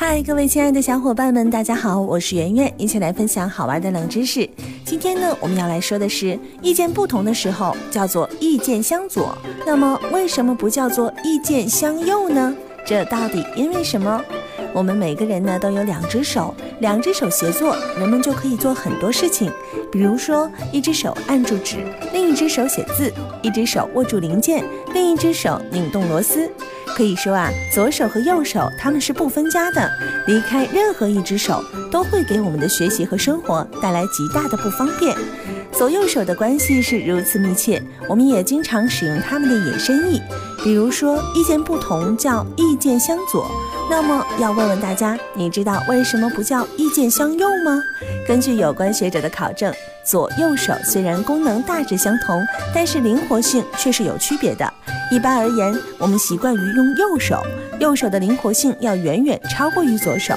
[0.00, 4.48] 嗨，各位亲爱的小伙伴们，大家好，我是圆圆，一起来分享好玩的冷知识。
[4.84, 12.54] 今天呢，我们要来说的是，意见不同的时候叫做意见相左，那么为什么不叫做意见相右呢？
[12.86, 14.22] 这到底因为什么？
[14.72, 19.50] 我们每个人呢都有两只手，两只手协作，人们就可以做很多事情。
[19.90, 21.78] 比如说，一只手按住纸，
[22.12, 23.10] 另一只手写字；
[23.42, 24.62] 一只手握住零件，
[24.94, 26.48] 另一只手拧动螺丝。
[26.96, 29.90] 可以说啊，左手和右手他们是不分家的，
[30.26, 35.16] 离开任何一只手都会给我们的学习和生活带来极大的不方便。
[35.70, 40.20] 左右手的关系是如此密切，我们也经常使用它们的引申义，
[40.64, 43.48] 比如说意见不同叫意见相左。
[43.90, 47.80] 那么要问问大家，你知道为什么不叫意见相右吗？
[48.28, 49.72] 根据有关学者的考证，
[50.04, 54.70] 左右手虽然功能大致相同，但是灵活性却是有区别的。
[55.10, 57.42] 一般而言，我们习惯于用右手，
[57.80, 60.34] 右手的灵活性要远远超过于左手。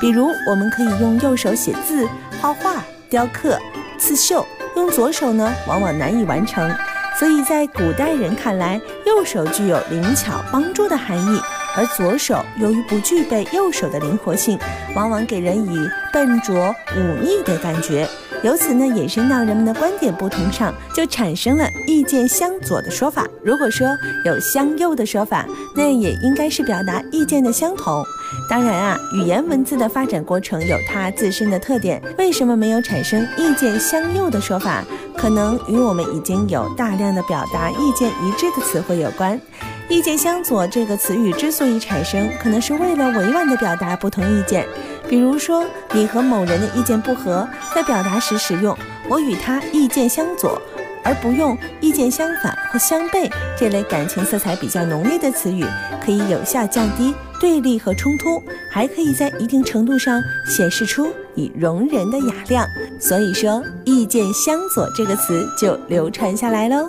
[0.00, 2.08] 比如，我们可以用右手写字、
[2.40, 3.58] 画画、雕刻、
[3.98, 6.74] 刺绣，用左手呢，往往难以完成。
[7.18, 11.38] 所以在古代人看来，右手具有灵巧帮助的含义，
[11.76, 14.58] 而左手由于不具备右手的灵活性，
[14.94, 18.08] 往往给人以笨拙、忤逆的感觉。
[18.42, 23.26] 由此呢，引申到人们的观点不同上，就产生了意见相左的说法。
[23.42, 23.88] 如果说
[24.26, 28.04] 有相右的说法，那也应该是表达意见的相同。
[28.50, 32.02] 当然啊，语言文字的发展过程有它自身的特点。
[32.18, 34.84] 为什么没有产生意见相右的说法？
[35.16, 39.40] 可能与我们已经有大量的表达意见一致的词汇有关。
[39.88, 44.66] 意见相左这个词语之所以产生，可能是为了委婉地表达不同意见。
[45.08, 48.76] 比如说，你和某人的意见不合，在表达时使用
[49.08, 50.60] “我与他意见相左”，
[51.04, 55.64] 而不用“意见相反”或“相悖”这类感情色彩比较浓烈的词语，
[56.04, 62.66] 可以有效降低对立和冲突，还可以在一定程度上显示出以容人的雅量。
[62.98, 66.88] 所以说，“意见相左”这个词就流传下来喽。